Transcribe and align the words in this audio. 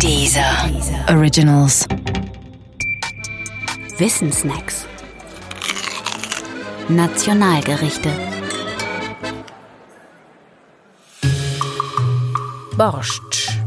Dieser 0.00 0.70
Originals. 1.08 1.86
Wissensnacks. 3.96 4.86
Nationalgerichte. 6.88 8.10
Borscht. 12.76 13.58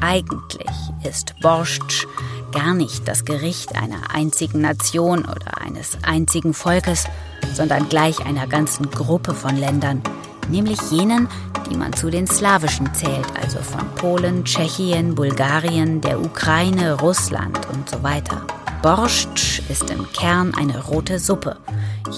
Eigentlich 0.00 0.68
ist 1.02 1.34
Borscht 1.40 2.06
gar 2.52 2.72
nicht 2.72 3.08
das 3.08 3.24
Gericht 3.24 3.74
einer 3.74 4.14
einzigen 4.14 4.60
Nation 4.60 5.24
oder 5.24 5.60
eines 5.60 5.98
einzigen 6.02 6.54
Volkes, 6.54 7.04
sondern 7.52 7.88
gleich 7.88 8.24
einer 8.24 8.46
ganzen 8.46 8.90
Gruppe 8.90 9.34
von 9.34 9.56
Ländern, 9.56 10.02
nämlich 10.48 10.80
jenen, 10.90 11.28
die 11.70 11.76
man 11.76 11.92
zu 11.92 12.10
den 12.10 12.26
slawischen 12.26 12.92
zählt, 12.94 13.26
also 13.40 13.58
von 13.60 13.88
Polen, 13.94 14.44
Tschechien, 14.44 15.14
Bulgarien, 15.14 16.00
der 16.00 16.20
Ukraine, 16.20 16.94
Russland 17.00 17.58
und 17.72 17.88
so 17.88 18.02
weiter. 18.02 18.46
Borscht 18.82 19.62
ist 19.70 19.90
im 19.90 20.06
Kern 20.12 20.54
eine 20.54 20.84
rote 20.84 21.18
Suppe. 21.18 21.56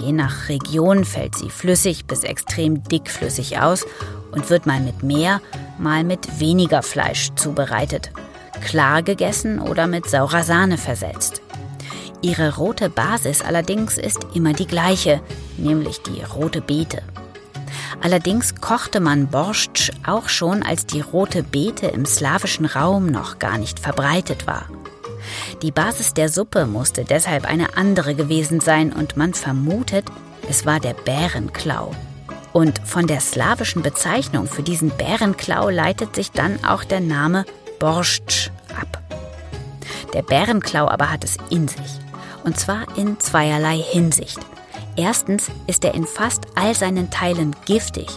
Je 0.00 0.12
nach 0.12 0.48
Region 0.48 1.04
fällt 1.04 1.34
sie 1.34 1.50
flüssig 1.50 2.06
bis 2.06 2.24
extrem 2.24 2.82
dickflüssig 2.82 3.58
aus 3.60 3.84
und 4.32 4.48
wird 4.48 4.64
mal 4.64 4.80
mit 4.80 5.02
mehr, 5.02 5.40
mal 5.78 6.04
mit 6.04 6.40
weniger 6.40 6.82
Fleisch 6.82 7.28
zubereitet. 7.36 8.12
Klar 8.62 9.02
gegessen 9.02 9.58
oder 9.58 9.86
mit 9.86 10.08
saurer 10.08 10.42
Sahne 10.42 10.78
versetzt. 10.78 11.42
Ihre 12.22 12.56
rote 12.56 12.88
Basis 12.88 13.42
allerdings 13.42 13.98
ist 13.98 14.26
immer 14.32 14.54
die 14.54 14.66
gleiche, 14.66 15.20
nämlich 15.58 16.00
die 16.00 16.22
rote 16.22 16.62
Beete. 16.62 17.02
Allerdings 18.02 18.54
kochte 18.60 19.00
man 19.00 19.28
Borscht 19.28 19.92
auch 20.06 20.28
schon, 20.28 20.62
als 20.62 20.86
die 20.86 21.00
rote 21.00 21.42
Beete 21.42 21.86
im 21.86 22.06
slawischen 22.06 22.66
Raum 22.66 23.06
noch 23.06 23.38
gar 23.38 23.58
nicht 23.58 23.80
verbreitet 23.80 24.46
war. 24.46 24.66
Die 25.62 25.70
Basis 25.70 26.14
der 26.14 26.28
Suppe 26.28 26.66
musste 26.66 27.04
deshalb 27.04 27.46
eine 27.46 27.76
andere 27.76 28.14
gewesen 28.14 28.60
sein 28.60 28.92
und 28.92 29.16
man 29.16 29.34
vermutet, 29.34 30.04
es 30.48 30.66
war 30.66 30.80
der 30.80 30.94
Bärenklau. 30.94 31.92
Und 32.52 32.78
von 32.84 33.06
der 33.06 33.20
slawischen 33.20 33.82
Bezeichnung 33.82 34.46
für 34.46 34.62
diesen 34.62 34.90
Bärenklau 34.90 35.70
leitet 35.70 36.14
sich 36.14 36.30
dann 36.30 36.64
auch 36.64 36.84
der 36.84 37.00
Name 37.00 37.44
Borscht 37.78 38.52
ab. 38.80 39.02
Der 40.12 40.22
Bärenklau 40.22 40.86
aber 40.86 41.10
hat 41.10 41.24
es 41.24 41.36
in 41.50 41.66
sich. 41.66 41.98
Und 42.44 42.58
zwar 42.58 42.86
in 42.96 43.18
zweierlei 43.18 43.78
Hinsicht. 43.78 44.38
Erstens 44.96 45.50
ist 45.66 45.84
er 45.84 45.94
in 45.94 46.06
fast 46.06 46.46
all 46.54 46.74
seinen 46.74 47.10
Teilen 47.10 47.54
giftig. 47.64 48.08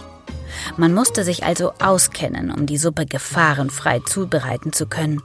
Man 0.76 0.94
musste 0.94 1.24
sich 1.24 1.44
also 1.44 1.72
auskennen, 1.80 2.50
um 2.50 2.66
die 2.66 2.78
Suppe 2.78 3.06
gefahrenfrei 3.06 4.00
zubereiten 4.00 4.72
zu 4.72 4.86
können. 4.86 5.22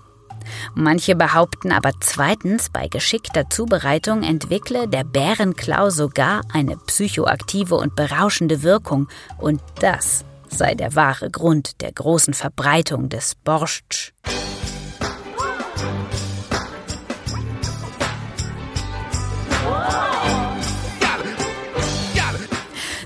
Manche 0.75 1.15
behaupten 1.15 1.71
aber 1.71 1.91
zweitens, 2.01 2.69
bei 2.69 2.87
geschickter 2.87 3.49
Zubereitung 3.49 4.23
entwickle 4.23 4.87
der 4.87 5.03
Bärenklau 5.03 5.89
sogar 5.89 6.41
eine 6.51 6.75
psychoaktive 6.75 7.75
und 7.75 7.95
berauschende 7.95 8.61
Wirkung, 8.63 9.07
und 9.37 9.61
das 9.79 10.25
sei 10.49 10.75
der 10.75 10.95
wahre 10.95 11.29
Grund 11.29 11.81
der 11.81 11.91
großen 11.91 12.33
Verbreitung 12.33 13.09
des 13.09 13.35
Borschtsch. 13.35 14.11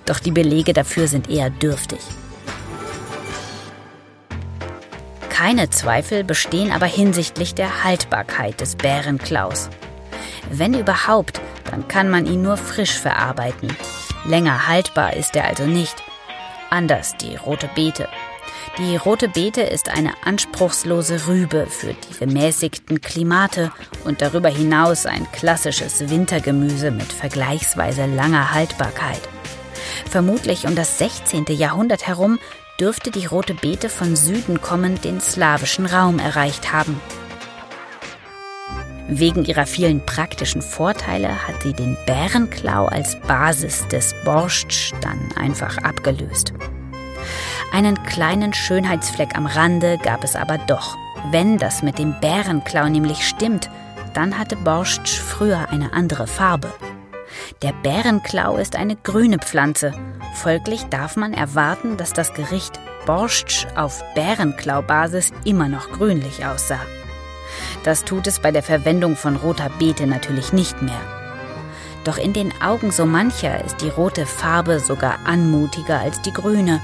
Doch 0.08 0.20
die 0.20 0.32
Belege 0.32 0.74
dafür 0.74 1.08
sind 1.08 1.30
eher 1.30 1.52
dürftig. 1.52 2.00
Keine 5.30 5.70
Zweifel 5.70 6.24
bestehen 6.24 6.72
aber 6.72 6.88
hinsichtlich 6.88 7.54
der 7.54 7.84
Haltbarkeit 7.84 8.60
des 8.60 8.76
Bärenklaus. 8.76 9.70
Wenn 10.50 10.74
überhaupt, 10.74 11.40
dann 11.70 11.88
kann 11.88 12.10
man 12.10 12.26
ihn 12.26 12.42
nur 12.42 12.58
frisch 12.58 12.98
verarbeiten. 12.98 13.70
Länger 14.26 14.68
haltbar 14.68 15.14
ist 15.16 15.36
er 15.36 15.46
also 15.46 15.66
nicht. 15.66 16.04
Anders 16.72 17.16
die 17.18 17.36
rote 17.36 17.70
Beete. 17.76 18.08
Die 18.80 18.96
rote 18.96 19.30
Beete 19.30 19.62
ist 19.62 19.90
eine 19.90 20.14
anspruchslose 20.24 21.28
Rübe 21.28 21.68
für 21.68 21.94
die 21.94 22.18
gemäßigten 22.18 23.02
Klimate 23.02 23.72
und 24.06 24.22
darüber 24.22 24.50
hinaus 24.50 25.06
ein 25.06 25.32
klassisches 25.32 26.10
Wintergemüse 26.10 26.92
mit 26.92 27.12
vergleichsweise 27.12 28.06
langer 28.06 28.54
Haltbarkeit. 28.54 29.22
Vermutlich 30.10 30.66
um 30.66 30.76
das 30.76 30.98
16. 30.98 31.46
Jahrhundert 31.50 32.08
herum 32.08 32.40
dürfte 32.80 33.12
die 33.12 33.26
rote 33.26 33.54
Beete 33.54 33.90
von 33.90 34.16
Süden 34.16 34.62
kommend 34.62 35.04
den 35.04 35.20
slawischen 35.20 35.86
Raum 35.86 36.20
erreicht 36.20 36.72
haben. 36.72 37.00
Wegen 39.10 39.46
ihrer 39.46 39.66
vielen 39.66 40.06
praktischen 40.06 40.62
Vorteile 40.62 41.48
hat 41.48 41.64
sie 41.64 41.74
den 41.74 41.98
Bärenklau 42.06 42.86
als 42.86 43.18
Basis 43.22 43.88
des 43.88 44.14
Borschtsch 44.26 44.92
dann 45.02 45.32
einfach 45.38 45.78
abgelöst. 45.78 46.54
Einen 47.72 48.02
kleinen 48.04 48.54
Schönheitsfleck 48.54 49.38
am 49.38 49.46
Rande 49.46 49.98
gab 49.98 50.24
es 50.24 50.36
aber 50.36 50.58
doch. 50.58 50.98
Wenn 51.32 51.58
das 51.58 51.84
mit 51.84 52.00
dem 52.00 52.20
Bärenklau 52.20 52.90
nämlich 52.90 53.28
stimmt, 53.28 53.70
dann 54.14 54.38
hatte 54.38 54.56
Borschtsch 54.56 55.20
früher 55.20 55.70
eine 55.70 55.94
andere 55.94 56.28
Farbe. 56.28 56.74
Der 57.62 57.74
Bärenklau 57.84 58.58
ist 58.58 58.76
eine 58.76 58.96
grüne 58.96 59.40
Pflanze. 59.40 59.94
Folglich 60.36 60.84
darf 60.86 61.16
man 61.16 61.34
erwarten, 61.34 61.98
dass 61.98 62.14
das 62.14 62.34
Gericht 62.34 62.80
Borschtsch 63.06 63.66
auf 63.76 64.04
Bärenklau-Basis 64.16 65.32
immer 65.46 65.70
noch 65.70 65.92
grünlich 65.92 66.46
aussah. 66.46 66.82
Das 67.84 68.04
tut 68.04 68.28
es 68.28 68.40
bei 68.40 68.52
der 68.52 68.64
Verwendung 68.64 69.16
von 69.16 69.38
roter 69.38 69.70
Beete 69.80 70.08
natürlich 70.08 70.54
nicht 70.54 70.82
mehr. 70.82 71.02
Doch 72.04 72.18
in 72.18 72.34
den 72.34 72.54
Augen 72.62 72.92
so 72.92 73.06
mancher 73.06 73.64
ist 73.66 73.82
die 73.82 73.90
rote 73.90 74.26
Farbe 74.26 74.80
sogar 74.80 75.20
anmutiger 75.26 76.00
als 76.00 76.22
die 76.22 76.34
grüne. 76.34 76.82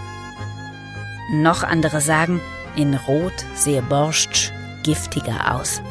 Noch 1.32 1.64
andere 1.64 2.02
sagen, 2.02 2.42
in 2.76 2.94
Rot 2.94 3.46
sehe 3.54 3.82
Borschtsch 3.82 4.52
giftiger 4.84 5.56
aus. 5.56 5.82